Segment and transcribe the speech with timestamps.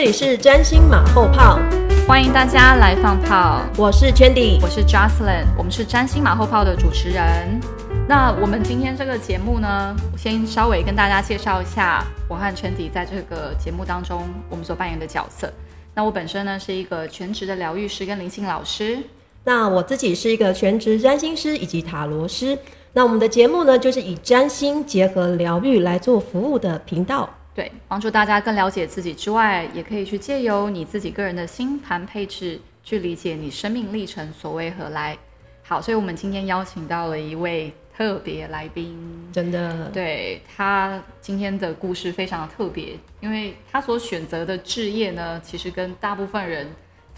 [0.00, 1.60] 这里是占星马后炮，
[2.08, 3.60] 欢迎大家来放炮。
[3.76, 7.60] 我是 Chandy，我是 Jocelyn，我们是占星马后炮的主持人。
[8.08, 15.52] 那我们今天这个节目呢，先稍微跟大家介绍一下我和 Chandy 在这个节目当中我们所扮演的角色。
[15.94, 19.00] 那我本身呢是一个全职的疗愈师跟灵性老师，
[19.44, 22.58] 那我自己是一个全职占星师以及塔罗师。
[22.94, 27.28] 那我们的节目呢，就是以占星结合疗愈来做服务的频道。
[27.54, 35.18] 对，帮助大家更了解自己之外，也可以去借由你自己个人的星盘配置，去理解你生命历程所为何来。
[35.62, 38.96] 好，所以我们今天邀请到了一位特别来宾，
[39.32, 46.66] 真的，对他今天的故事非常的特别，因为他所选择的置业呢，其实跟大部分人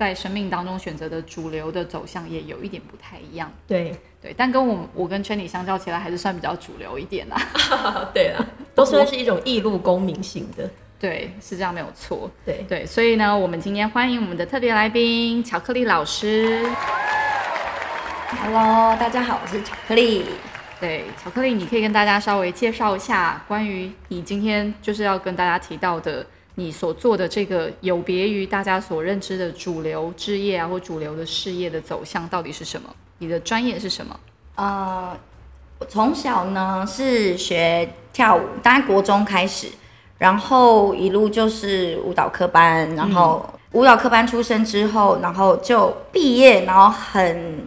[0.03, 3.51] 在生命当中选择的主流的走向也有一点不太一样。
[3.67, 3.95] 对。
[4.23, 7.37] 对，但跟我我跟圈里相较起来，还是算比较主流一点啦。
[8.15, 10.71] 对啊，都算是一种异路公民型的。
[11.01, 12.31] 对，是这样没有错。
[12.45, 16.65] 对对，所以呢，我们今天欢迎我们的特别来宾巧克力老师。
[18.45, 20.25] Hello，大家好，我是巧克力。
[20.79, 32.89] 对，巧克力，你可以跟大家稍微介绍一下，关于你今天就是要跟大家提到的，你所做的这个有别于大家所认知的主流置业啊，或主流的事业的走向到底是什么？
[33.19, 34.19] 你的专业是什么？
[34.57, 35.17] 呃，
[35.79, 39.69] 我从小呢是学跳舞，大概国中开始，
[40.19, 47.67] 然后一路就是舞蹈科班，然后舞蹈科班出身之后，然后就毕业，然后很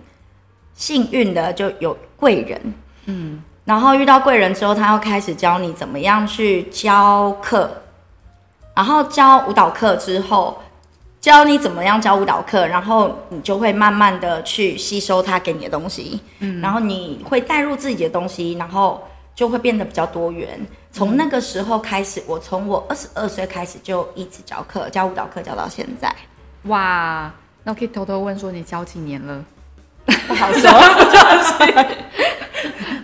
[0.76, 2.74] 幸运的就有贵人，
[3.06, 7.72] 嗯，然后遇到贵人之后，他要开始教你怎么样去教课，
[8.76, 10.62] 然后教舞蹈课之后。
[11.22, 19.04] 教你怎么样教舞蹈课，然后你就会慢慢的去吸收他给你的东西，嗯，然后你会带入自己的东西，然后
[19.34, 20.64] 就会变得比较多元。
[20.92, 26.16] 从那个时候开始，我从我二十二岁开始就一直教课，教舞蹈课教到现在。
[26.66, 29.44] 哇，那我可以偷偷问说你教几年了？
[30.28, 30.70] 不好说，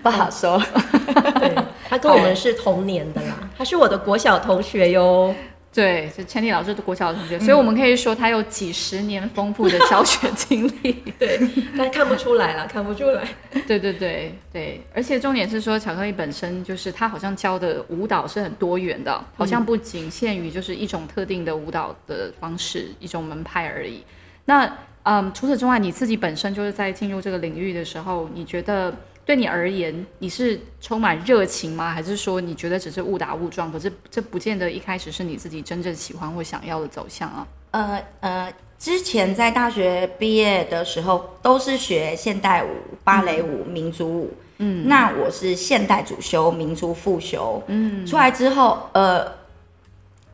[0.03, 0.61] 不好说。
[1.41, 1.55] 对，
[1.89, 5.33] 他跟我们是同年的啦，他是我的国小同学哟。
[5.73, 10.91] 对，是千里老师的国小同学，所以我们可以说他有几十年丰富的教学经历。
[11.17, 11.39] 对，
[11.77, 13.23] 但看不出来了，看不出来。
[13.65, 24.03] 对对对对，而且重点是说，巧克力本身就是他好像教的舞蹈是很多元的，好像不仅限于就是一种特定的舞蹈的方式、一种门派而已。
[24.43, 24.69] 那
[25.03, 28.93] 嗯，除此之外，你自己本身就是在进入这个领域的时候，你觉得？
[29.23, 31.91] 对你而言，你是充满热情吗？
[31.91, 33.71] 还是说你觉得只是误打误撞？
[33.71, 37.47] 可是这不见得一开始是你自己真正喜欢或想要的走向啊。
[37.71, 42.69] 呃呃，之前在大学毕业的时候都是学现代舞、
[43.03, 44.33] 芭蕾舞、民族舞。
[44.57, 47.63] 嗯，那我是现代主修，民族副修。
[47.67, 49.25] 嗯，出来之后，呃，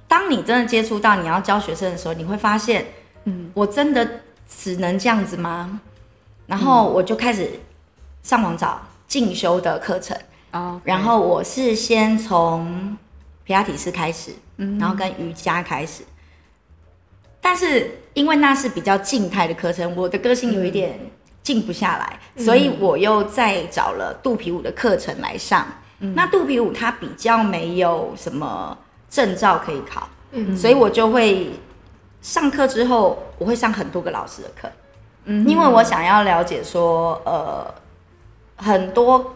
[0.08, 2.86] 当你真的接触到你要教学生的时候，你会发现，
[3.26, 4.10] 嗯，我真的
[4.50, 5.80] 只能这样子吗？
[6.48, 7.52] 然后我就开始。
[8.28, 8.78] 上网找
[9.08, 10.18] 进修的课程，
[10.84, 12.98] 然后我是先从
[13.46, 16.04] 皮拉提斯开始，然后跟瑜伽开始，
[17.40, 21.00] 但是因为那是比较静态的课程，我的个性有一点
[21.42, 25.66] 静不下来，所以我又再找了肚皮舞的课程来上。
[25.98, 28.78] 那肚皮舞它比较没有什么
[29.10, 30.06] 证照可以考，
[30.54, 31.50] 所以我就会
[32.22, 34.70] 上课之后，我会上很多个老师的课，
[35.24, 37.74] 因为我想要了解说，呃。
[38.58, 39.34] 很多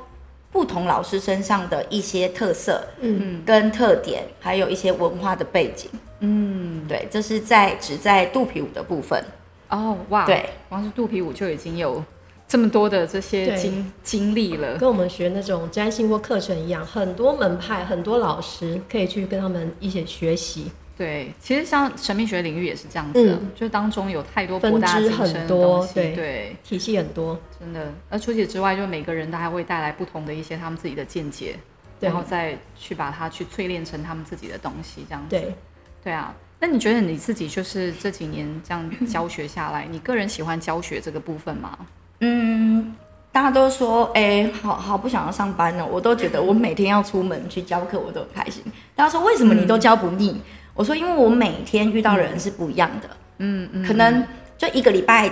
[0.51, 9.23] 不同老师身上的一些特色，嗯，跟特点，还有一些文化的背景，嗯，对，这是在只在肚皮舞的部分。
[9.69, 12.03] 哦，哇，对，光是肚皮舞就已经有
[12.45, 20.69] 这么多的这些经经历了，跟我们学那种占星或课程一样，很多门派，很多老师可以去跟他们一起学习。
[20.97, 27.91] 对，其实像神秘学领域也是这样子，就是当中有太多分支很多，对对，体系很多，真的。
[28.09, 31.55] 而除此之外，就每个人都还会带来不同的一些他们自己的见解，
[31.99, 35.29] 然后再去把它去淬炼成他们自己的东西，这样子。
[35.29, 35.55] 对，
[36.03, 36.35] 对啊。
[36.59, 41.75] 那你觉得你自己就是这几年这样教学下来，你个人喜欢教学这个部分吗？
[42.19, 42.95] 嗯，
[43.31, 45.83] 大家都说，哎、好好不想要上班呢。
[45.83, 48.63] 我都觉得我每天要出门去教课，我都很开心。
[48.95, 50.39] 大家说为什么你都教不腻？
[50.73, 53.09] 我说因为我每天遇到的人是不一样的，
[53.39, 54.25] 嗯嗯，可能
[54.57, 55.31] 就一个礼拜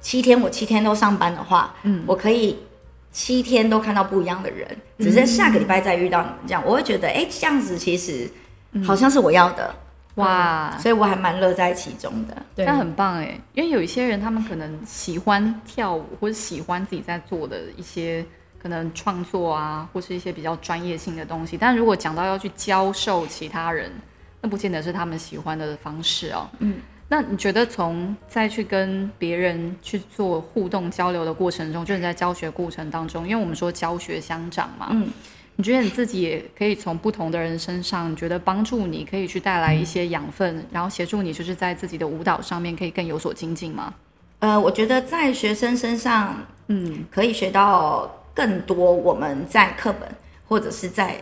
[0.00, 2.58] 七天，我七天都上班的话，嗯，我可以
[3.10, 4.68] 七天都看到不一样的人，
[4.98, 8.30] 只是下个礼拜再遇到你们这样，我会觉得，哎、这样子其实
[8.84, 9.74] 好像是我要的，
[10.16, 12.36] 哇，所以我还蛮乐在其中的。
[12.54, 12.64] 对。
[12.66, 18.24] 那很棒哎，因为有一些人他们可能喜欢跳舞，或者喜欢自己在做的一些
[18.62, 21.56] 可能创作啊，或是一些比较专业性的东西。
[21.56, 23.90] 但如果讲到要去教授其他人，
[24.40, 26.48] 那不见得是他们喜欢的方式哦。
[26.58, 26.76] 嗯，
[27.08, 35.08] 那你觉得从再去跟别人去做互动交流的过程中，就是在教学过程当中，因为我们说教学相长嘛，嗯，
[35.56, 43.94] 你觉得你自己也可以从不同的人身上，你觉得帮助你可以去带来一些养分，然后协助你就是在自己的舞蹈上面可以更有所精进吗？
[44.40, 46.36] 呃，我觉得在学生身上
[46.68, 50.06] 嗯可以学到更多我们在课本
[50.46, 51.16] 或者是在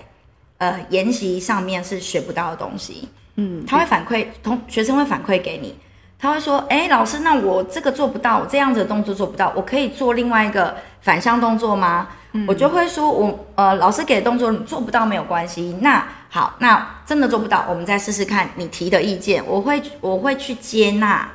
[0.58, 3.08] 呃研习上面是学不到的东西。
[3.36, 5.74] 嗯，他会反馈，同学生会反馈给你，
[6.18, 12.08] 他会说：“哎，老师，那我这个做不到，我这样子的动作做不到，我可以做另外一个反向动作吗？”
[12.48, 21.30] 我就会说：“我呃，老师给的动作你做不到没有关系，那好，那真的做不到，我们再试试看你提的意见，我会我会去接纳，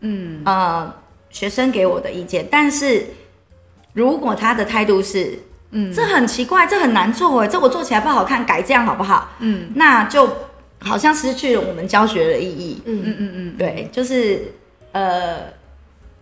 [0.00, 0.94] 嗯呃，
[1.30, 3.04] 学生给我的意见，但是
[3.92, 5.36] 如果他的态度是，
[5.74, 9.28] 嗯这很奇怪，这很难做哎，这我做起来不好看，改这样好不好？
[9.40, 10.28] 嗯那就
[10.80, 12.82] 好像失去了我们教学的意义。
[12.86, 14.52] 嗯嗯嗯嗯，对，就是
[14.92, 15.40] 呃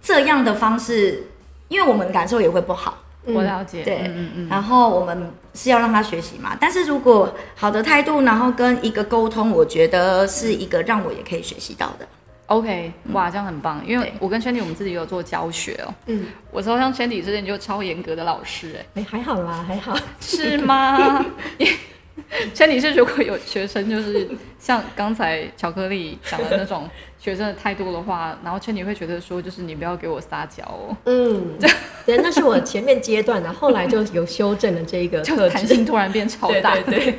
[0.00, 1.25] 这样的方式，
[1.69, 6.56] 因为我们的感受也会不好，我了解，对嗯嗯嗯，然后我们是要让他学习嘛。
[6.60, 12.06] 但是如果好的态度，然后跟一个沟通，我觉得是一个让我也可以学习到的。
[12.52, 19.96] OK，哇，这样很棒，因为我跟 Chandy 我们自己有做教学哦，嗯，我超像 Chandy 之前就超严格的老师哎，哎，还好啦，还好。
[20.20, 21.25] 是吗？
[22.54, 24.28] Chandy 是如果有学生就是
[24.58, 26.88] 像刚才巧克力讲的那种
[27.19, 31.58] 学生的态度的话，然后 Chandy 会觉得说，就是你不要给我撒娇哦，嗯，
[32.04, 35.49] 对，那是我前面阶段的，后来就有修正了这个 就。
[35.49, 37.19] 弹性突然变超大，对对对，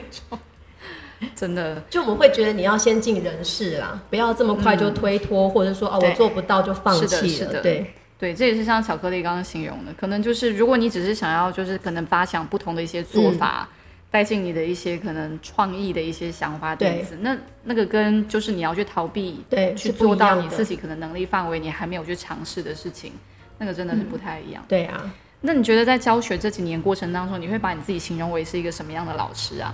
[1.36, 7.62] 真的，就我们会觉得你要先尽人事啦，不要这么快就推脱，或者说哦我做不到就放是的弃是的了。
[7.62, 13.68] 对，对，这也是像巧克力刚刚形容的，可能就是如果你只是想要就是可能发想不同的一些做法，
[14.12, 23.12] 带进你的一些可能创意的一些想法点子，那那个跟就是你要去逃避，对去做到你自己可能能力范围你还没有去尝试的事情，
[23.58, 24.64] 那个真的是不太一样。
[24.68, 25.12] 对啊，
[25.42, 29.74] 那你觉得在教学这几年过程当中，你会把你自己形容为是一个什么样的老师啊？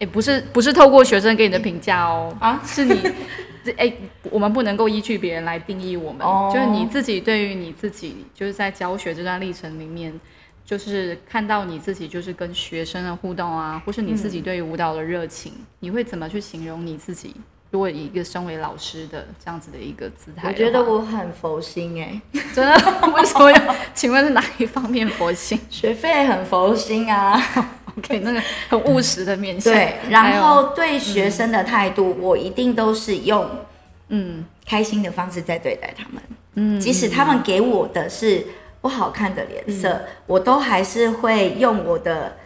[0.00, 2.98] 也不是不是透过学生给你的评价哦，啊 是你，
[3.62, 3.92] 这哎、
[4.30, 10.18] 我们不能够依据别人来定义我们，哦就是你自己对于你自己，就是在教学这段历程里面，
[10.64, 17.34] 就是看到你自己就是跟学生的互动啊，或是你自己对于舞蹈的热情，你会怎么去形容你自己？
[17.70, 22.20] 如果以一个身为老师的这样子的一个姿态，我觉得我很佛心哎、
[22.52, 22.72] 真的
[23.14, 23.76] 为什么要？
[23.94, 27.40] 请问是哪一方面佛心学费很佛心啊。
[28.04, 29.72] OK，那个很务实的面向。
[29.72, 33.48] 对，然后对学生的态度，我一定都是用
[34.08, 36.22] 嗯开心的方式在对待他们。
[36.54, 38.44] 嗯，即使他们给我的是
[38.80, 42.36] 不好看的脸色，我都还是会用我的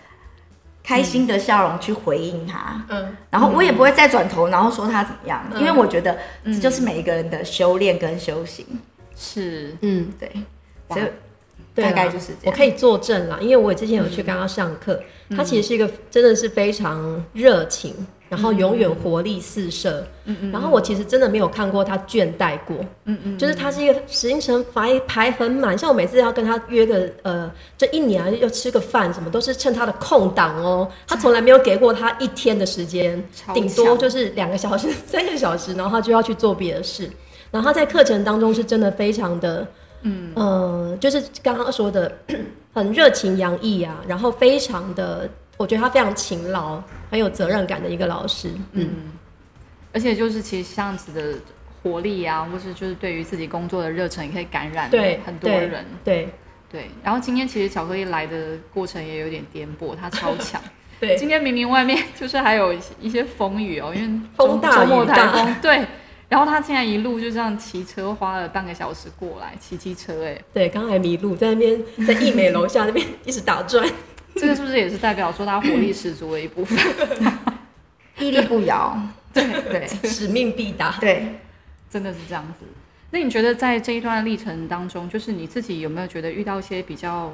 [0.82, 2.84] 开心的笑容去回应他。
[2.90, 8.66] 嗯，然后我也不会再转头，然后说他怎么样，嗯因为我觉得这就是每一个人的修炼跟修行。
[9.16, 10.30] 是嗯，对，
[10.88, 11.14] 哇所以对啦
[11.74, 12.46] 大概就是这样。
[12.46, 15.00] 我可以作证啦，因为我之前有去跟他上课，
[15.36, 17.94] 他其实是一个真的是非常热情，
[18.28, 20.06] 然后永远活力四射。
[20.24, 20.52] 嗯嗯。
[20.52, 22.76] 然后我其实真的没有看过他倦怠过。
[23.06, 23.38] 嗯嗯。
[23.38, 30.88] 就是他是一个行程排排很满，像我每次要跟他约个呃，这一年啊要吃个饭什么，都是趁他的空档哦。
[31.06, 37.10] 他从来没有给过他一天的时间，顶多就是两个小时、 三个小时，然后他就要去做别的事。
[37.50, 39.66] 然后他在课程当中是真的非常的。
[40.06, 42.10] 嗯，呃，就是刚刚说的，
[42.72, 46.80] 很热情洋溢啊，然后非常的，我觉得他非常勤劳，
[47.10, 48.50] 很有责任感的一个老师。
[48.72, 48.88] 嗯，
[49.92, 51.38] 而且就是其实这样子的
[51.82, 55.84] 活力啊，或是就是对于自己工作的热忱，也可以感染对，很多人。
[56.04, 56.28] 对
[56.70, 60.60] 对，然后今天其实巧克力来的过程也有点颠簸，他超强。
[61.00, 65.84] 对今天明明外面 就是还有一些风雨哦，因为风大雨大对。
[66.34, 73.88] 然后他现在一路就这样骑车，花了半个小时过来骑机车，哎，对，刚刚还迷路，在那边在艺美楼下那边一直打转。
[74.34, 76.76] 这个是不是也是代表说他活力十足的一部分？
[78.18, 79.00] 屹立不摇。
[79.32, 80.96] 对对使命必达。
[80.98, 81.36] 对，
[81.88, 82.66] 真的是这样子。
[83.12, 87.32] 那你觉得在这一段历程当中，就是你自己有没有觉得遇到一些比较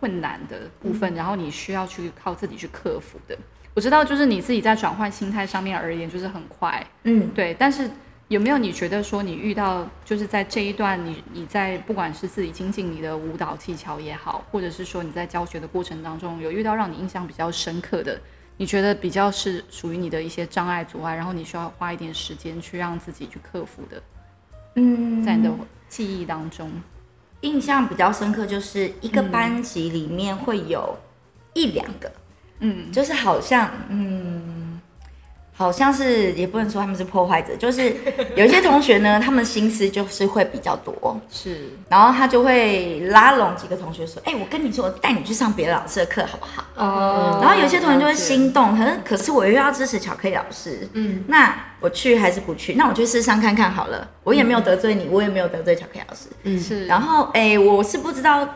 [0.00, 3.36] 困难的部分，然后你需要去靠自己去克服的。
[3.74, 7.54] 我知道，就是你自己在转换心态上面而言，就是很快，嗯，对。
[7.58, 7.90] 但是
[8.28, 18.20] 有没有你觉得说你遇到，就是在这一段你你在不管是自己精进你的舞蹈技巧也好，或者是说你在教学的过程当中有遇到让你印象比较深刻的，
[18.58, 24.02] 你觉得比较是属于你的一些障碍阻碍，然后你需要花一点时间去让自己去克服的，
[24.74, 25.50] 嗯，在你的
[25.88, 26.70] 记忆当中。
[27.42, 30.98] 印象比较深刻，就是一个班级里面会有
[31.54, 32.12] 一两个，
[32.58, 34.77] 嗯，就是好像，嗯，
[35.58, 37.92] 好像是也不能说他们是破坏者，就是
[38.36, 52.74] 有一些同学呢，他们心思就是会比较多，是，然后他就会拉拢几个同学说：“哎、我跟你说，我带你去上别的老师的课好不好？”哦然后有些同学就会心动，可是可是我又要支持巧克力老师，嗯，那我去还是不去？
[52.74, 56.60] 那我去试上看看好了，我也没有得罪你，我也没有得罪巧克力老师，嗯。
[56.60, 58.48] 是，然后，哎、我是不知道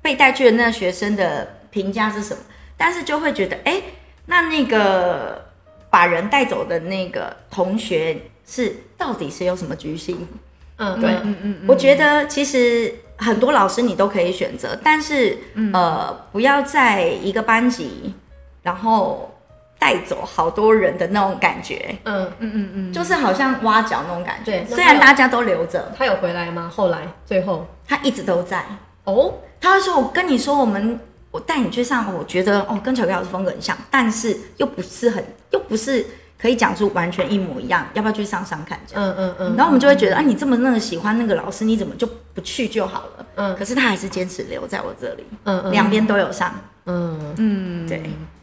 [0.00, 2.40] 被带去的那个学生的评价是什么，
[2.78, 3.82] 但是就会觉得，哎、
[4.24, 5.49] 那那个
[5.90, 8.16] 把人带走的那个同学
[8.46, 10.26] 是到底是有什么居心？
[10.76, 11.10] 嗯，对。
[11.10, 15.36] 嗯嗯嗯，我觉得其实很多老师你都可以选择，但是、
[15.74, 18.14] 呃，不要在一个班级，
[18.62, 19.30] 然后
[19.78, 24.60] 带走好多人的那种感觉，嗯，嗯嗯嗯，就是好像挖角那种感觉。
[24.60, 26.70] 对虽然大家都留着，他有回来吗？
[26.74, 27.00] 后来？
[27.26, 27.66] 最后？
[27.86, 28.64] 他一直都在。
[29.04, 30.98] 哦，他会说：“我跟你说，我们
[31.30, 36.04] 我带你去上，我觉得哦，跟巧克力老师风格很像，但是又不是很，又不是
[36.40, 38.78] 可以讲出完全一模一样，要不要去上上看？
[38.94, 43.26] 嗯嗯嗯，然后我们就会觉得，啊，你这么那么喜欢那个老师，你怎么就不去就好了？
[43.36, 46.54] 嗯可是他还是坚持留在我这里，嗯嗯两边都有上，
[46.86, 48.02] 嗯嗯，对。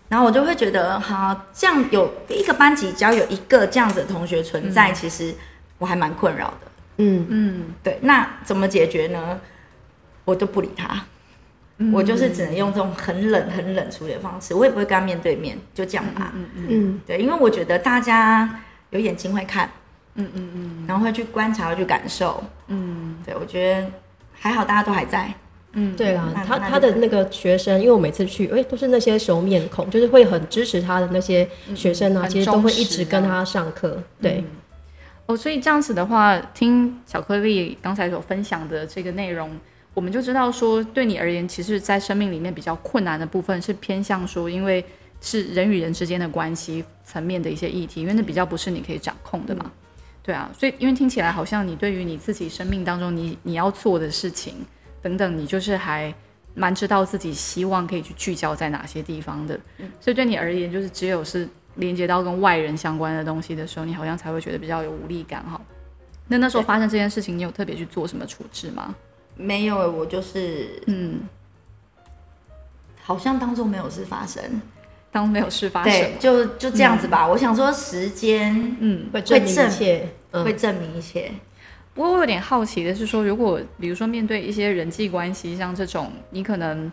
[0.10, 5.36] 然后我就会觉得，好，这样有一个班级只要有一个这样子的同学存在，其实
[5.78, 6.68] 我还蛮困扰的。
[7.00, 9.38] 嗯嗯对，那怎么解决呢？
[10.24, 11.04] 我就不理他，
[11.94, 16.32] 我就是只能用这种很冷、很冷处理的方式，我也不会跟他面对面，就这样吧。
[16.36, 19.70] 嗯嗯嗯对，因为我觉得大家有眼睛会看，
[20.16, 22.44] 嗯嗯嗯然后会去观察、会去感受。
[22.68, 23.16] 嗯。
[23.26, 23.88] 对，我觉得
[24.34, 25.34] 还好，大家都还在。
[25.74, 34.02] 嗯，对啦，他他的那个学生，因为我每次去，哎，都是那些熟面孔，就是会很支持他的那些学生啊，很其实都会一直跟啊他上课。
[34.20, 34.44] 对，
[35.28, 39.52] 哦，所以这样子的话，听巧克力刚才所分享的这个内容，
[39.98, 44.86] 我们就知道说，对你而言，其实，在生命里面比较困难的部分是偏向说，因为
[45.22, 49.72] 是人与人之间的关系层面的一些议题，因为那比较不是你可以掌控的嘛。
[50.22, 54.54] 对啊，所以因为听起来好像你对于你自己生命当中你你要做的事情
[55.02, 56.14] 等等，你就是还
[56.54, 59.60] 蛮知道自己希望可以去聚焦在哪些地方的。
[60.00, 65.60] 所以对你而言，就是只有是连接到跟外人相关的东西的时候，你好像才会觉得比较有无力感哈。
[66.28, 68.94] 那那时候发生这件事情，你有特别去做什么处置吗？
[69.38, 71.22] 没有，我就是嗯，
[73.02, 74.44] 好像当做没有事发生。
[75.10, 77.28] 当没有事发生对，，就就这样子吧。
[77.28, 80.10] 我想说，时间嗯，会证明证一切。
[80.32, 81.32] 嗯会证明一切。
[81.96, 86.92] 不过我有点好奇的是说，如果比如说面对一些人际关系，像这种你可能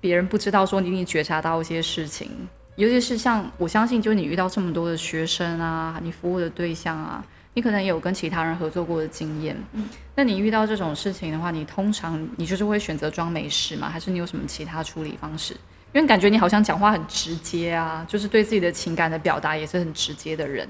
[0.00, 2.28] 别人不知道说你已经觉察到一些事情，
[2.74, 7.24] 尤其是像我相信，就是你遇到这么多的学生啊，你服务的对象啊，
[7.60, 9.54] 你可能也有跟其他人合作过的经验。
[9.74, 13.90] 嗯，那你遇到这种事情的话，你通常你就是会选择装没事吗？
[13.90, 15.52] 还是你有什么其他处理方式？
[15.92, 20.66] 因为感觉你好像讲话很直接啊，就是对自己的情感的表达也是很直接的人。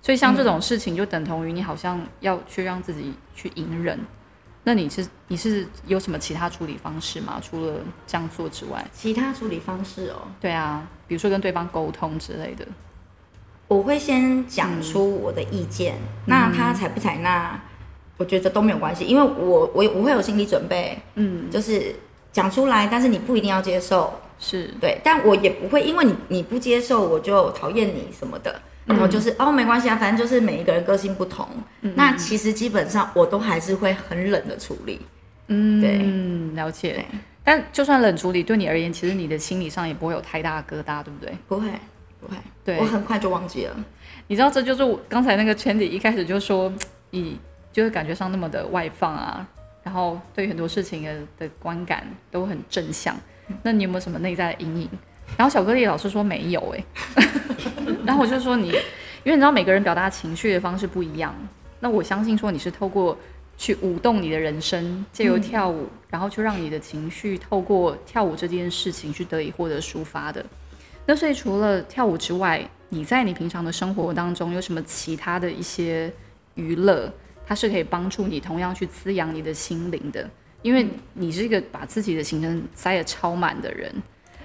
[0.00, 3.96] 所以像这种事情，就等同于你好像要去让自己去隐忍。
[4.64, 7.40] 那你是你是有什么其他处理方式吗？
[7.40, 12.66] 除了这样做之外，其他处理方式哦，对啊，比如说跟对方沟通之类的。
[13.68, 15.94] 我会先讲出我的意见，
[16.26, 17.58] 那他采不采纳，
[18.18, 21.94] 我觉得都没有关系，因为我我我会有心理准备，嗯，就是
[22.32, 31.48] 讲出来，但是你不一定要接受，是，对，但我也不会因为你你不接受我就讨厌你什么的，然后就是、哦没关系啊，反正就是每一个人个性不同，
[31.80, 35.00] 那其实基本上我都还是会很冷的处理，
[35.46, 36.54] 嗯，对。
[36.54, 37.04] 了解。
[37.44, 41.34] 但就算冷处理，对你而言，其实你的心理上也不会有太大的疙瘩，对不对？
[41.48, 41.66] 不会
[42.22, 43.74] 不会，对我很快就忘记了，
[44.28, 46.72] 你知道，这就是我刚才那个圈里一开始就说，
[47.10, 47.36] 你
[47.72, 49.44] 就是感觉上那么的外放啊，
[49.82, 53.16] 然后对很多事情的的观感都很正向。
[53.64, 54.88] 那你有没有什么内在的阴影？
[55.36, 56.84] 然后巧克力老师说没有哎、
[58.06, 61.34] 然后我就说你，因为你知道每个人表达情绪的方式不一样，
[61.80, 63.18] 那我相信说你是透过
[63.58, 70.44] 去舞动你的人生，借由跳舞，然后去让你的情绪透过跳舞这件事情去得以获得抒发的。
[71.06, 76.12] 那所以除了跳舞之外，你在你平常的生活当中有什么其他的一些
[76.54, 77.12] 娱乐，
[77.46, 80.28] 它是可以帮助你同样去滋养你的心灵的？
[80.62, 83.92] 因为你是一个把自己的行程塞得超满的人。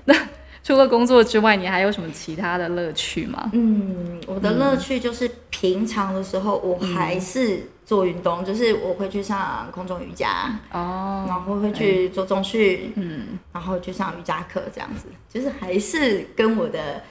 [0.05, 0.15] 那
[0.63, 3.49] 除了工作之外，你还有什么其他的乐趣吗？
[3.53, 17.01] 嗯，我的乐趣就是平常的时候，我还是做运动，就是我会去上空中瑜伽，哦，然后会去做中训，嗯，然后去上瑜伽课，这样子，就是还是跟我的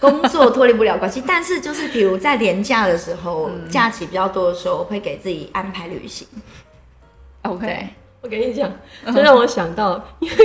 [0.00, 1.22] 工作脱离不了关系。
[1.24, 6.26] 但是就是比如在年假的时候，假期比较多的时候，我会给自己安排旅行。
[7.42, 7.88] OK，
[8.20, 8.70] 我跟你讲，
[9.06, 10.36] 这让我想到，因为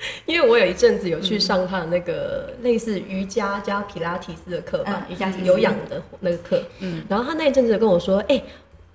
[0.26, 8.42] 因为我有一阵子有去上他的那个类似瑜伽加皮拉提斯的课吧，嗯瑜伽有氧的那个课，嗯，然后他那一阵子跟我说，哎、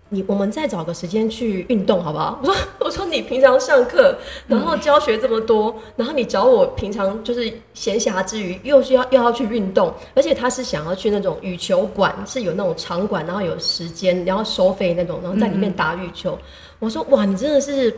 [0.10, 2.40] 你我们再找个时间去运动好不好？
[2.44, 4.16] 我说我说你平常上课，
[4.48, 16.38] 然后教学这么多，然后你找我平常就是闲暇之余又需要又要去运动，而且他是想要去那种羽球馆，是有那种场馆，然后有时间，然后收费那种，然后在里面打羽球。
[16.80, 17.94] 我说哇，你真的是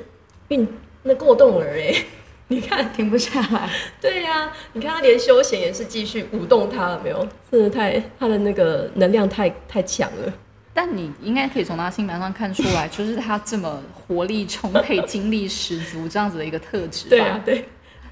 [0.47, 0.67] 运
[1.03, 1.93] 那过动儿哎、
[2.47, 7.27] 你看停不下来，对呀、你看他连休闲也是继续舞动他了没有？
[7.51, 10.33] 真的太他的那个能量太太强了。
[10.71, 17.09] 但你应该可以从他星盘上看出来，就是他这么活力充沛、精力十足这样子的一个特质吧。
[17.09, 17.65] 对啊，对，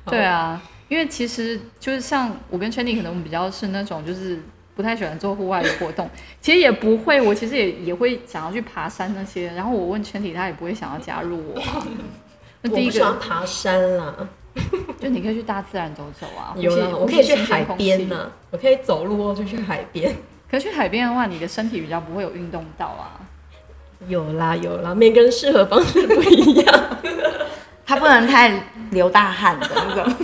[0.05, 4.39] 对啊，因为其实就是像我跟 Chandy，可能我们比较是那种就是
[4.75, 6.09] 不太喜欢做户外的活动，
[6.39, 9.47] 其实也不会，我其实也也会想要去爬山那些。
[9.53, 11.85] 然后我问 Chandy，他也不会想要加入我、啊。
[12.63, 14.15] 那第一我不喜欢个爬山啦，
[14.99, 20.15] 就你可以去大自然走走啊，有啊，我可以去海边呐、我可以走路哦就去海边。
[20.49, 23.19] 可是去海边的话，你的身体比较不会有运动到啊。
[24.07, 26.97] 有啦有啦，每个人适合方式不一样。
[27.85, 28.51] 他不能太
[28.91, 30.15] 流大汗的那种。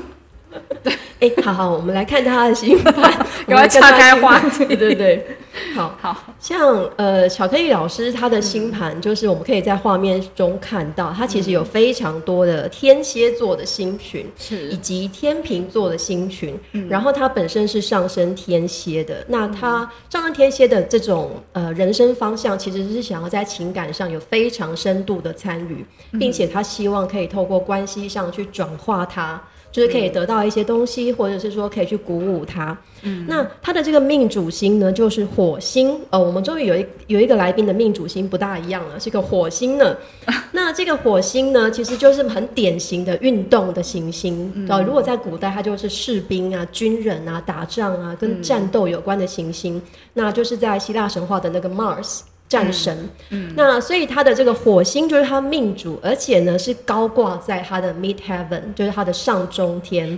[1.20, 2.94] 哎、好好，我们来看他的星盘，
[3.48, 5.28] 我们来看岔开话题对对对，
[5.76, 5.96] 好。
[6.00, 16.58] 好，像呃，巧克力老师他的星盘，就是我们可以在画面中看到，他其实有非常多的天蝎座的星群，是以及天秤座的星群。
[16.88, 25.86] 然后他本身是上升天蝎的，那他上升天蝎的这种呃人生方向，其实是想要在情感上有非常深度的参与，
[26.18, 29.42] 并且他希望可以透过关系上去转化它。
[29.72, 32.78] 就是可以得到一些东西，或者是说可以去鼓舞他。
[33.02, 35.98] 嗯，那他的这个命主星呢，就是火星。
[36.10, 39.96] 呃，我们终于有一有一个来宾的命主星不大一样了，是个火星呢。
[40.52, 44.68] 那这个火星呢，其实就是很典型的运动的行星。
[44.68, 49.82] 呃，如果在古代，它就是士兵啊、军人啊、打仗啊，跟战斗有关的行星。
[50.14, 52.22] 那就是在希腊神话的那个 Mars。
[52.50, 60.18] 战神，嗯，那所以他的这个火星就是他命主，而且呢是高挂在他的 Mid Heaven，就是他的上中天，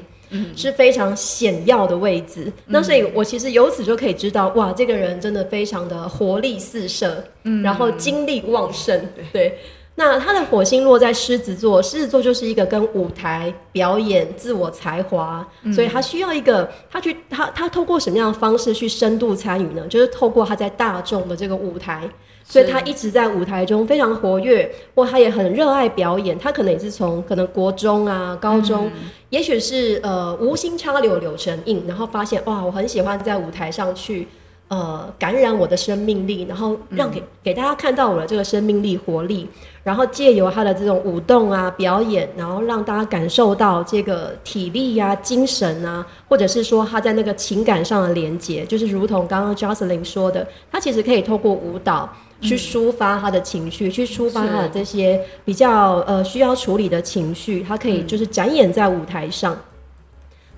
[0.55, 2.51] 是非常显要的位置。
[2.65, 7.21] 那所以我其实由此就可以知道，哇，这个人真的非常的活力四射，
[7.61, 8.99] 然后精力旺盛，
[9.33, 9.59] 对。
[9.95, 19.85] 那他的火星落在狮子座，狮子座就是一个跟舞台表演、自我才华，所以他需要一个他去他他透过什么样的方式去深度参与呢？
[19.87, 22.09] 就是透过他在大众的这个舞台，
[22.43, 26.39] 所以他一直在舞台中非常活跃，或他也很热爱表演。
[26.39, 28.89] 他可能也是从可能国中啊、高中，
[29.29, 34.27] 也许是呃无心插柳柳成荫，然后发现哇，我很喜欢在舞台上去。
[34.71, 39.45] 呃，感染我的生命力，然后让给、给大家看到我的这个生命力、活力，
[39.83, 59.53] 然后借由他的这种舞动啊、表演，然后让大家感受到这个体力呀、精神啊，或者是说他在那个情感上的连接，就是如同刚刚 Jocelyn 说的，他其实可以透过舞蹈去抒发他的情绪，去抒发他的这些比较呃需要处理的情绪，他可以就是展演在舞台上。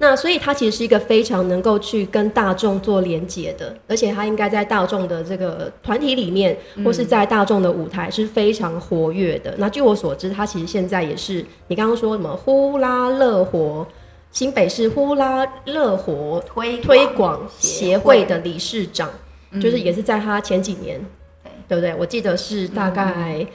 [0.05, 9.55] 那所以他其实是一个非常能够去跟大众做连接的，而且他应该在大众的这个团体里面，或是在大众的舞台是非常活跃的。
[9.57, 13.87] 那据我所知，他其实现在也是你刚刚说什么呼啦乐活
[14.29, 19.09] 新北市呼啦乐活推推广协协会的理事长，
[19.61, 20.99] 就是也是在他前几年，
[21.69, 21.95] 对对不对？
[21.97, 23.39] 我记得是大概。
[23.39, 23.47] 嗯，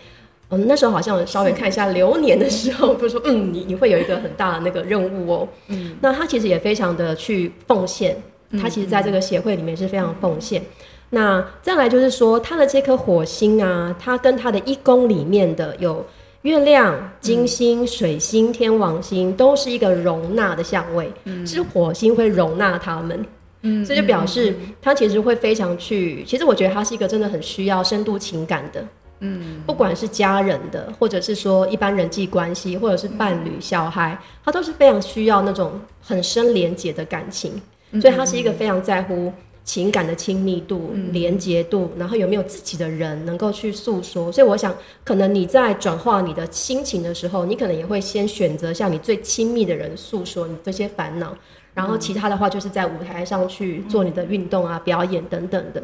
[0.57, 5.49] 那时候好像稍微看一下流年的时候， 就说嗯，你你会有一个很大的那个任务哦。
[5.69, 8.17] 嗯，那他其实也非常的去奉献，
[8.61, 10.63] 他其实在这个协会里面是非常奉献。
[11.11, 16.05] 那再来就是说，他的这颗火星啊，它跟他的一宫里面的有
[16.43, 23.25] 月亮、金星、水星、天王星，都是一个容纳的相位，嗯是火星会容纳他们。
[23.63, 28.85] 嗯，这就表示他其实会非常去，其实我觉得他是一个真的很需要深度情感的。
[29.21, 37.61] 嗯，不管是家人的，或者是说一般人际关系，或者是伴侣、小孩，他都是非常需要那种很深连结的感情，
[38.01, 39.33] 所以他是一个非常在乎
[39.65, 44.33] 情感的亲密度、连结度，然后有没有自己的人能够去诉说。
[44.33, 51.37] 所以我想，可能你在转化你的心情的时候，你可能也会先选择向你最亲密的人诉说你这些烦恼，
[51.79, 55.81] 然后其他的话就是在舞台上去做你的运动啊、表演等等的。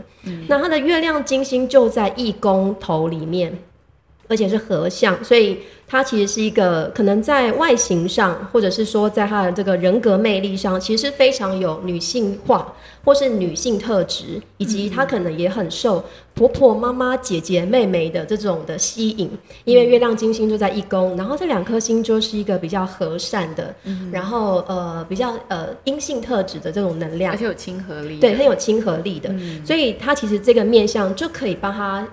[0.48, 3.56] 那它的月亮金星就在义工头里面。
[4.28, 19.30] 而且是合相，所以他其实是一个可能在外形上，或者是说在他的这个人格魅力上，其实非常有女性化或是女性特质，以及他可能也很受婆婆、妈妈、姐姐、妹妹的这种的吸引。
[19.64, 23.74] 因为月亮金星就在一宫，然后这两颗星就是一个比较和善的，
[24.10, 29.28] 然后呃比较呃阴性特质的这种能量，而且有亲和力，对，很有亲和力的，
[29.64, 32.06] 所以他其实这个面相就可以帮他。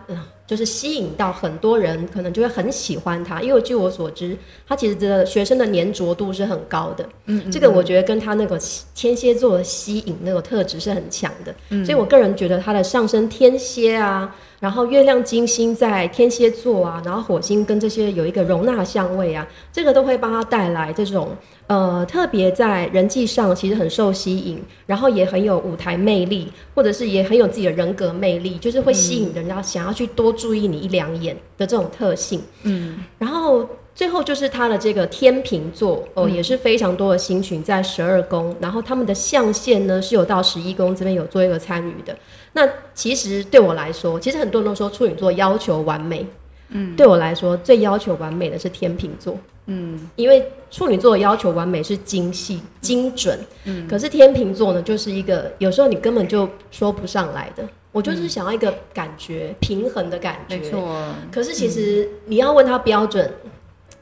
[0.52, 4.38] 就是吸引到很多人，可能就会很喜欢他，因为据我所知，
[4.68, 7.08] 他其实的学生的粘着度是很高的。
[7.28, 8.60] 嗯，这个我觉得跟他那个
[8.94, 11.56] 天蝎座的吸引那个特质是很强的。
[11.70, 14.36] 嗯，所以我个人觉得他的上升天蝎啊。
[14.62, 32.40] 然后月亮金星在天蝎座啊，然后火星跟这些有一个容纳相位啊，这个都会帮他带来这种呃特别在人际上其实很受吸引，然后也很有舞台魅力，或者是也很有自己的人格魅力，就是会吸引人家想要去多注意你一两眼的这种特性。
[32.62, 42.18] 嗯，然后最后就是他的这个天平座哦，也是非常多的星群在十二宫，然后他们的象限呢是有到十一宫这边有做一个参与的。
[42.54, 46.26] 那其实对我来说，其实很多人都说处女座要求完美，
[46.70, 60.98] 嗯，对我来说最要求完美的是天秤座，嗯，因为处女座要求完美是精细、精准，嗯，可是天秤座呢，就是一个有时候你根本就说不上来的，我就是想要一个感觉平衡的感觉，没错，
[61.32, 63.30] 可是其实你要问他标准。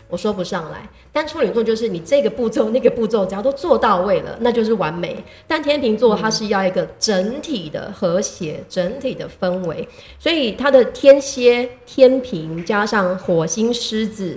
[0.09, 5.23] 我说不上来，但处女座就是你这个步骤、 那个步骤，只要都做到位了，那就是完美。
[5.47, 14.35] 但天秤座它是要一个整体的和谐、整体的氛围，所以它的天蝎、天平加上火星、狮子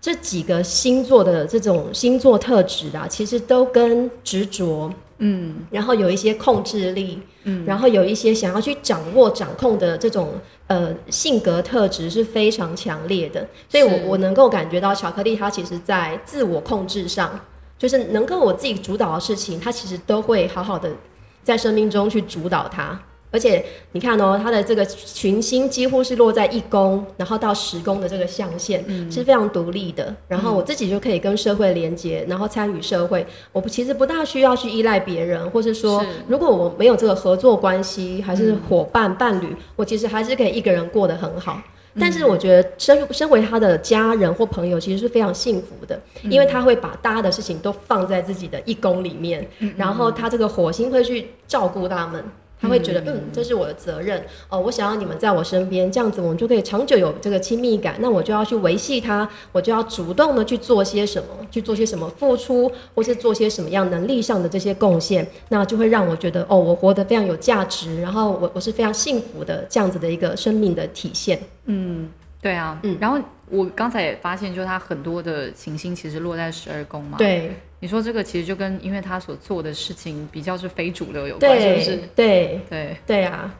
[0.00, 4.90] 这几个星座的这种星座特质啊，其实都跟执着。
[5.18, 10.32] 嗯，然后有一些控制力，嗯，然后有一些想要去掌握、掌控的这种
[10.66, 17.38] 呃性格特质是非常强烈的，所以我我能够感觉到巧克力它其实在自我控制上，
[17.78, 20.90] 就是能够我自己主导的事情，它其实都会好好的
[21.42, 23.00] 在生命中去主导它。
[23.34, 30.14] 而且你看哦，它的这个群星几乎是落在一宫，然后到十宫的这个象限是非常独立的。
[30.28, 33.26] 然后我自己就可以跟社会连接，然后参与社会。
[33.50, 41.60] 我不其实不大需要去依赖别人，或是说如果我没有这个合作关系，还是伙伴伴侣，我其实还是可以一个人过得很好。
[41.98, 49.44] 但是我觉得身身为他的家人或朋友，其实是非常幸福的，因为他会把大家的事情都放在自己的一宫里面，
[49.76, 52.24] 然后他这个火星会去照顾他们。
[52.64, 57.96] 他会觉得，嗯，这是我的责任哦，我想要你们在我身边，这样子我们就可以长久有这个亲密感。
[57.98, 71.38] 那我就要去维系他，我就要主动的去做些什么，去做些什么付出，或是做些什么样能力上的这些贡献，那就会让我觉得，哦，我活得非常有价值，然后我我是非常幸福的这样子的一个生命的体现。
[71.66, 72.08] 嗯，
[72.40, 73.18] 对啊，嗯，然后
[73.54, 77.52] 我刚才也发现，就是他很多的行星其实落在十二宫嘛，对。
[77.80, 81.96] 你说这个其实就跟因为他所做的事情比较是非主流有关，是不是？
[82.16, 83.54] 对对对啊，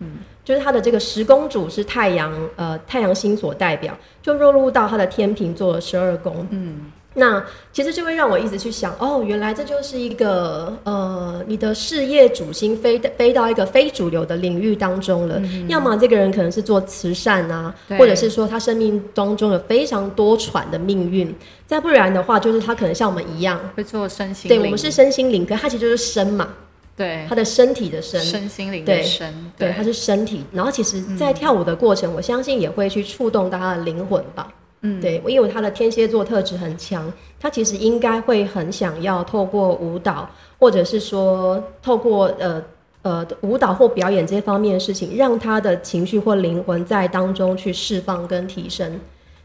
[0.00, 6.90] 嗯，就是他的这个十宫主是太阳，呃，太阳星所代表，就落入到他的天平座的十二宫，嗯。
[7.14, 15.40] 那其实就会让我一直去想，哦，原来这就是一个呃，你的事业主心飞飞到一个非主流的领域当中了。
[15.66, 21.34] 要么这个人可能是做慈善啊，或者是说他生命当中有非常多舛的命运。
[21.66, 24.48] 再不然的话，就是他可能像我们一样会做身心。
[24.48, 26.48] 对，我们是身心灵，可他其实就是身嘛。
[26.96, 29.32] 对，他的身体的身，身心灵的身。
[29.56, 30.44] 对，他是身体。
[30.52, 34.48] 然后其实，在跳舞的过程，我相信也会去触动到他的灵魂吧。
[34.80, 42.62] 嗯，对，因为他的天蝎座特质很强，他其实应该会很想要透过舞蹈，或者是说透过呃
[43.02, 49.00] 呃舞蹈或表演这方面的事情，让他的情绪或灵魂在当中去释放跟提升，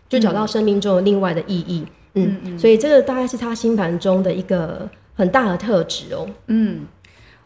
[0.08, 1.84] 就找到生命中的另外的意义。
[2.14, 6.30] 嗯嗯，所以这个大概是他星盘中的一个很大的特质哦。
[6.46, 6.86] 嗯，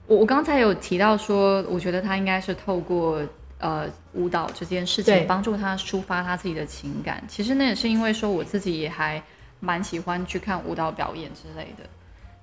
[0.08, 3.22] 我我刚才有提到说，我觉得他应该是透过。
[3.60, 9.22] 呃，舞蹈这件事情帮助他抒发他自己的情感，其实那也是因为说我自己也还
[9.60, 11.84] 蛮喜欢去看舞蹈表演之类的。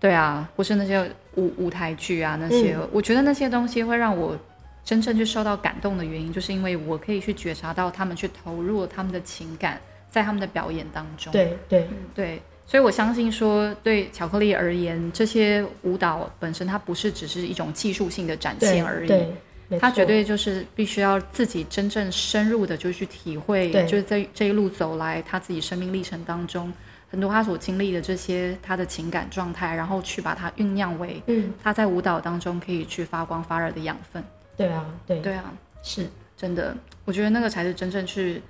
[0.01, 4.37] 对啊，不是那些舞舞台剧啊那些，我觉得那些东西会让我
[4.85, 11.33] 真正去受到感动的原因，就是因为我可以去觉察到他们去投入他们的情感在他们的表演当中。
[11.33, 11.89] 对对。
[12.15, 19.35] 对，所以我相信说，对巧克力而言，这些舞蹈本身它不是只是一种技术性的展现而已，对，
[19.81, 26.73] 他绝对就是必须要自己真正深入的就去体会，就是在这一路走来他自己生命历程当中
[27.11, 34.23] 很多他所经历的这些他的情感状态，然后去把它酝酿为嗯，他在舞蹈当中可以去发光发热的养分。
[34.57, 38.43] 对啊，对，对啊，是，真的，我觉得那个才是真正去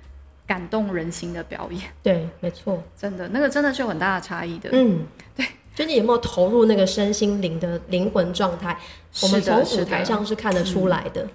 [0.45, 2.83] 感动人心的表演，对，没错。
[2.95, 4.69] 真的，那个真的是有很大的差异的。
[4.73, 5.45] 嗯，对，
[5.75, 8.75] 就你有没有投入那个身心灵的灵魂状态？
[9.21, 11.27] 我们从舞台上是看得出来的。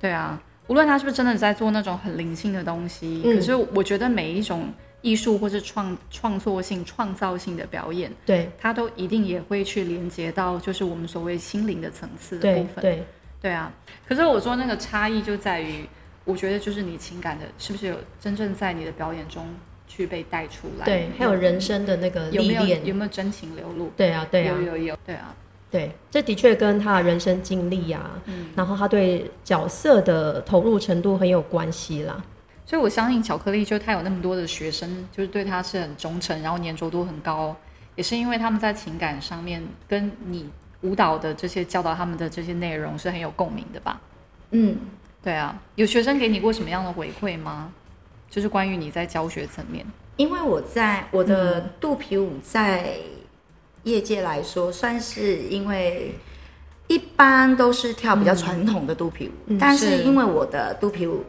[0.00, 12.82] 对啊，无论他是不是真的在做那种很灵性的东西，嗯可是我觉得每一种艺术或是创创作性、创造性的表演，对，它都一定也会去连接到就是我们所谓心灵的层次的部，分。
[12.82, 13.04] 对，
[13.40, 13.72] 对啊，
[14.08, 15.88] 可是我说那个差异就在于，
[16.24, 19.46] 我觉得就是你情感的是不是有真正在你的表演中
[19.98, 20.84] 去被带出来？
[20.84, 22.94] 对，还有人生的那个有没有有。
[22.94, 23.90] 没有真情流露？
[23.96, 25.34] 对啊，对啊有，有有，对啊，
[25.72, 32.22] 对，这的确跟他的人生经历啊，嗯然后他对角色的投入程度很有关系啦。
[32.64, 37.56] 所以我相信巧克力就他有那么多的学生，就是对他是很忠诚，然后粘着度很高，
[37.96, 40.48] 也是因为他们在情感上面跟你
[40.82, 44.00] 舞蹈的这些教导他们的这些内容是很有共鸣的吧？
[44.52, 44.76] 嗯，
[45.24, 47.72] 对啊，有学生给你过什么样的回馈吗？
[48.30, 49.84] 就是关于你在教学层面，
[50.16, 52.96] 因为我在我的肚皮舞在
[53.84, 56.14] 业界来说，算是因为
[56.86, 61.24] 一般都是跳比较传统的肚皮舞，嗯但是是因为我的肚皮舞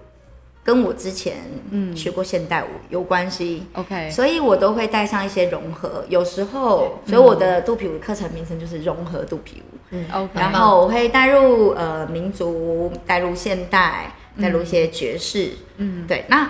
[0.64, 1.38] 跟我之前
[1.72, 1.96] 嗯。
[1.96, 6.06] 学过现代舞有关系，，OK，所以我都会带上一些融合。
[6.10, 9.78] 有时候，所以我的肚皮舞课程名称就是融合肚皮舞。
[9.92, 10.06] 嗯。
[10.12, 15.52] OK，然后我会带入呃民族，带入现代，带入一些爵士。
[15.78, 16.50] 嗯，对，那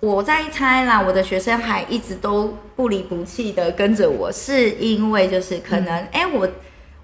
[0.00, 6.46] 我在猜啦，我的学生还一直都不离不弃的跟着我，是因为就是可能哎、我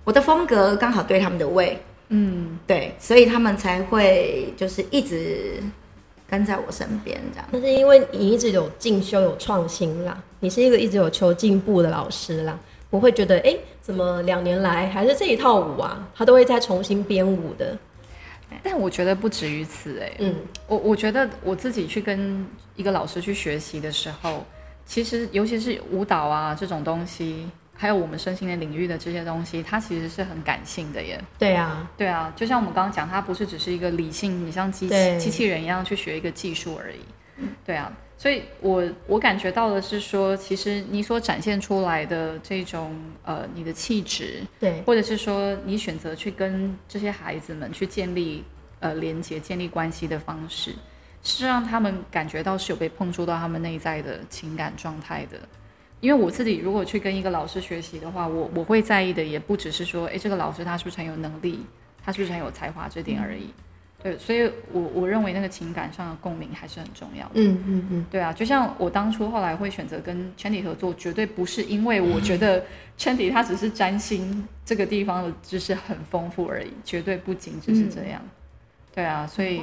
[0.05, 5.63] 我的风格刚好对他们的胃，嗯，对，所以他们才会就是一直
[6.29, 7.49] 跟在我身边这样。
[7.51, 12.59] 那是因为你一直有进修、有创新啦，你是一个一直有求进步的老师啦，
[12.91, 17.77] 不会觉得哎、诶怎么两年来还是这一套舞啊，他都会再重新编舞的。
[18.63, 20.35] 但我觉得不止于此、哎，嗯，
[20.67, 24.45] 我我觉得我自己去跟一个老师去学习的时候，
[24.85, 31.23] 其实尤其是舞蹈啊这种东西，还有我们身心的领域的这些东西，它其实是很感性的耶。
[31.39, 37.01] 对啊，对啊，就像我们刚刚讲，它不是只是一个理性，你像机器机器人一样去学一个技术而已。
[37.65, 48.45] 对啊，所以我我感觉到的是说，其实你所展现出来的这种呃你的气质，对，或者是说你选择去跟这些孩子们去建立
[48.81, 50.75] 呃连接、建立关系的方式，
[51.23, 55.39] 是让他们感觉到是有被碰触到他们内在的情感状态的。
[56.01, 61.61] 因为我自己如果去跟一个老师学习的话，我我会在意的也不只是说，哎，这个老师他是不是很有能力，
[62.03, 63.51] 他是不是很有才华这点而已。
[64.03, 67.33] 对，所以我我认为那个情感上的共鸣还是很重要的。
[67.35, 72.65] 嗯嗯嗯，对啊，就像我当初后来会选择跟 Chandy 合作，绝对不是因为我觉得
[72.99, 78.21] Chandy 他只是占星这个地方的知识很丰富而已，绝对不仅只是这样。
[78.95, 79.63] 对啊，所以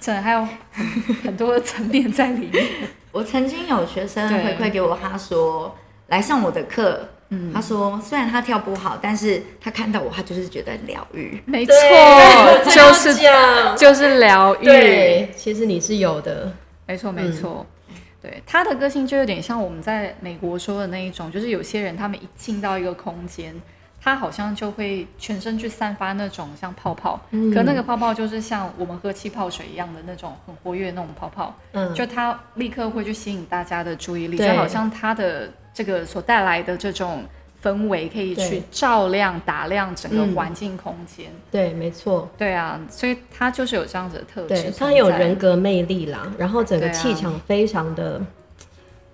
[0.00, 0.86] 这 还有很
[1.22, 2.66] 很多的层面在里面。
[3.12, 5.76] 我曾经有学生对回馈给我，他说
[6.08, 11.40] 来上我的课，嗯他说虽然他跳不好，但是他看到我，他就是觉得很疗愈。
[11.44, 11.74] 没错，
[12.70, 14.64] 就是这样就是疗愈。
[14.64, 16.52] 对，其实你是有的。
[16.86, 17.66] 没错，没错。
[18.20, 23.54] 对他的个性就有点像我们在美国说的那一种，就是有些人他们一进到一个空间，
[24.02, 37.22] 他好像就会全身去散发那种像泡泡，嗯可那个泡泡就是像我们喝气泡水一样的那种很活跃的那种泡泡，嗯，就他立刻会去吸引大家的注意力，就好像他的这个所带来的这种
[37.62, 41.26] 氛围可以去照亮、打亮整个嗯环境空间。
[41.52, 42.28] 对，没错。
[42.36, 48.20] 对啊，所以他就是有这样子的特质，对他很有人格魅力啦，然后整个气场非常的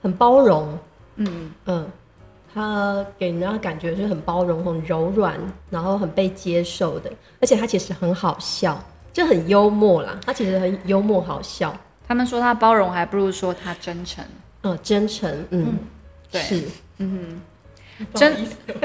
[0.01, 0.79] 很包容，
[1.17, 1.87] 嗯，嗯，
[2.55, 10.19] 他给人家感觉是很包容、很柔软，然后很被接受的，而且他其实很好笑，就很幽默啦。
[10.25, 11.77] 他其实很幽默好笑，
[12.09, 14.25] 他们说他包容，还不如说他真诚。
[14.67, 15.77] 嗯，真诚，嗯，
[16.35, 16.43] 对。
[16.43, 16.63] 是，
[16.99, 17.41] 嗯
[17.99, 18.37] 哼，真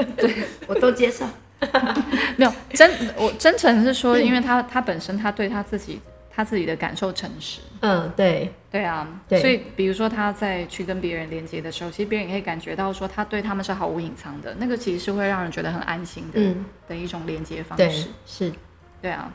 [0.66, 1.26] 我都接受。
[2.36, 6.00] 没有真，我真诚是说，因为他他本身他对他自己
[6.34, 9.40] 他自己的感受诚实，嗯，对，对啊，对。
[9.40, 18.52] 所以比如说他在去跟别人连接的时候，其实别人也可以感觉到说他对他们是毫无隐藏的，那个其实是会让人觉得很安心的、嗯，的一种连接方对式，，是，
[19.02, 19.30] 对啊。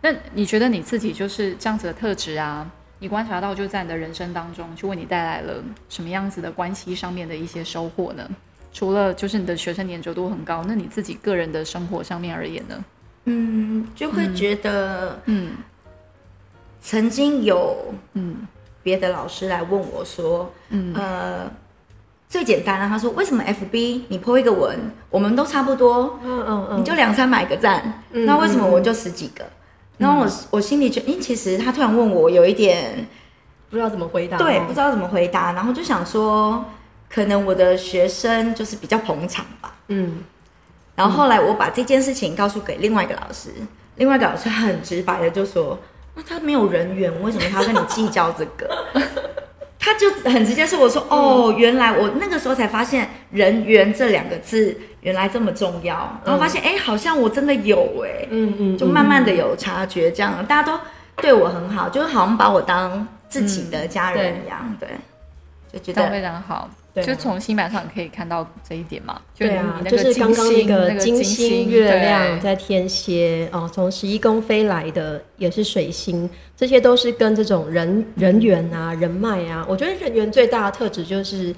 [0.00, 2.66] 那你觉得你自己就是这样子的特质啊？
[3.00, 5.54] 你观察到就在你的人生当中，就为你带来了
[5.88, 8.28] 什么样子的关系上面的一些收获呢？
[8.72, 12.84] 除了就是你的学生粘着度很高，那你自己个人的生活上面而言呢？
[13.24, 15.54] 嗯，就会觉得，嗯，
[16.80, 18.46] 曾经有嗯
[18.82, 21.50] 别的老师来问我说，嗯呃，
[22.28, 29.44] 最简单的，他说为什么 FB 你 po 一个文，我们都差不多，嗯嗯嗯，你就两三百个赞，那为什么我就十几个？
[30.00, 33.06] 然后我我心里就，因为其实他突然问我，有一点
[33.68, 36.64] 不知道怎么回答，对，不知道怎么回答，然后就想说，
[37.08, 40.24] 可能我的学生就是比较捧场吧，嗯。
[40.96, 43.50] 然后后来我把这件事情告诉给另外一个老师，
[43.96, 45.78] 另外一个老师很直白的就说
[46.14, 48.68] ：“那他没有人缘，为什么他要跟你计较这个？”
[49.78, 56.20] 他就很直接说：“我说哦，原来我那个时候才发现‘人缘’这两个字原来这么重要。
[56.24, 60.78] 然后发现哎，好像我真的有哎，嗯嗯，就慢慢的有察觉，这样大家都
[61.16, 64.88] 对我很好，就是好像把我当自己的家人一样，对，
[65.72, 66.68] 就觉得非常好。”
[67.06, 69.22] 就从新版上可以看到这一点嘛？
[69.38, 79.64] 对啊，就是刚刚那个金星月亮在天蝎哦，从十一宫飞来的也是水星，这些都是跟这种人人缘啊、人脉啊。
[79.68, 81.54] 我觉得人缘最大的特质就是，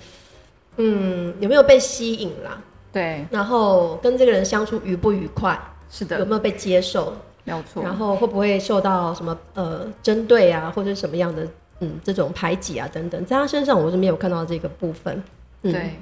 [0.76, 2.60] 嗯，有没有被吸引啦？
[2.92, 5.58] 对，然后跟这个人相处愉不愉快？
[5.90, 7.12] 是的，有没有被接受？
[7.44, 7.82] 没有错。
[7.82, 11.48] 然后会不会受到什么呃针对啊，或者什么样的？
[11.84, 15.20] 嗯，这种排挤啊等等，在他身上我是没有看到这个部分。
[15.60, 15.96] 对，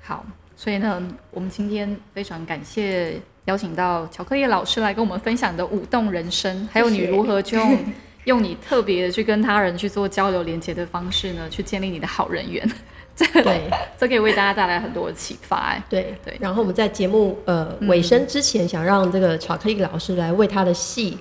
[0.00, 0.24] 好，
[0.56, 7.78] 所以呢，我们今天非常感谢邀请到巧克力老师来跟我们分享的舞动人生，还有你如何去用
[8.24, 12.66] 用你特别去跟他人去做交流连接的方式呢，去建立你的好人缘。
[13.16, 15.56] 对， 这可以为大家带来很多的启发。
[15.56, 16.36] 哎，对对。
[16.40, 21.18] 然后我们在节目呃尾声之前，想让这个巧克力老师来为他的戏。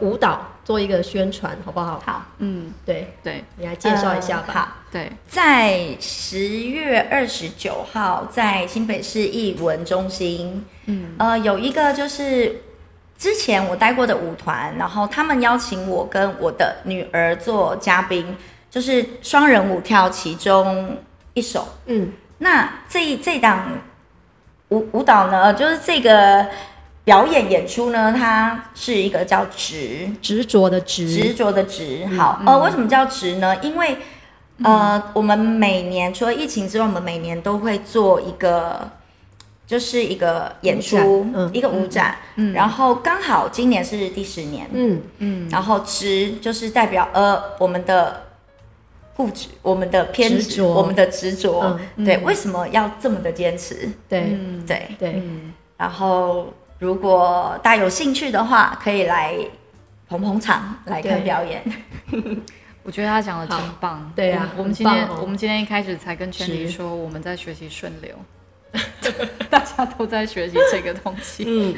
[0.00, 2.00] 舞蹈做一个宣传，好不好？
[2.06, 4.54] 好，嗯，对对，你来介绍一下吧。
[4.54, 12.62] 好，对，在十月二十九号，在新北市艺文中心，嗯，呃，有一个就是
[13.18, 18.34] 之前我待过的舞团，然后他们邀请我跟我的女儿做嘉宾，
[18.70, 20.96] 就是双人舞跳其中
[21.34, 21.68] 一首。
[21.86, 23.68] 嗯，那这这档
[24.68, 26.46] 舞舞蹈呢，就是这个。
[27.04, 32.06] 表演演出呢，它是一个叫执执着的执执着的执。
[32.16, 33.56] 好，呃，为什么叫执呢？
[33.60, 33.96] 因为
[34.62, 38.88] 呃，我们每年除了疫情之外，我们每年都会做一个，
[39.66, 42.18] 就是一个演出，一个舞展。
[42.36, 44.70] 嗯，然后刚好今年是第十年。
[44.72, 48.22] 嗯嗯，然后执就是代表呃我们的
[49.16, 51.78] 固执，我们的偏执，我们的执着。
[51.96, 53.90] 对，为什么要这么的坚持？
[54.08, 55.22] 对对对，
[55.76, 56.52] 然后。
[56.78, 59.36] 如果大家有兴趣的话，可以来
[60.08, 61.62] 捧捧场来看表演。
[62.82, 64.12] 我觉得他讲的真棒。
[64.16, 68.12] 对呀，我们今天我们今天一开始才跟圈里说我们在学习顺流，
[69.48, 71.76] 大家都在学习这个东西，嗯，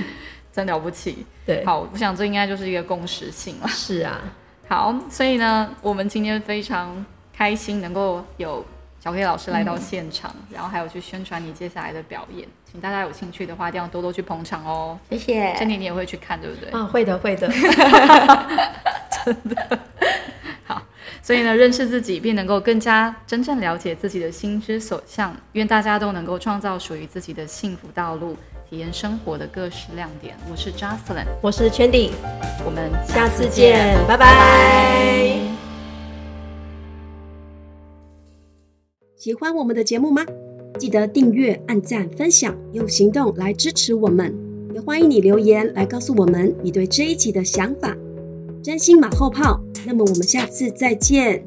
[0.50, 1.26] 真了不起。
[1.44, 3.68] 对，好，我想这应该就是一个共识性了。
[3.68, 4.22] 是啊，
[4.68, 7.04] 好，所以呢，我们今天非常
[7.36, 8.64] 开心能够有。
[9.00, 14.98] 小黑老师来到现场，然后还有去宣传你接下来的表演，请大家有兴趣的话，一定要多多去捧场哦。
[15.10, 15.54] 谢谢。
[15.58, 16.70] 珍妮你也会去看，对不对？
[16.70, 17.46] 啊，会的，会的。
[19.22, 19.78] 真的。
[20.64, 20.80] 好，
[21.20, 25.36] 所以呢，认识自己，并能够更加真正了解自己的心之所向。
[25.52, 28.34] 愿大家都能够创造属于自己的幸福道路，
[28.70, 30.34] 体验生活的各式亮点。
[30.50, 32.12] 我是 j o c e l y n 我是 Chandy，
[32.64, 35.63] 我们下次见，拜拜。
[39.24, 40.26] 喜欢我们的节目吗？
[40.78, 44.34] 记得订阅、按赞、分享，用行动来支持我们。
[44.74, 47.96] 也欢迎你留言来告诉我们你对这一集的想法。
[48.62, 51.46] 真心马后炮，那么我们下次再见。